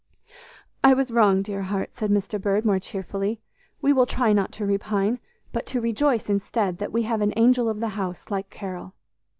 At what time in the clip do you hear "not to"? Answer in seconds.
4.33-4.65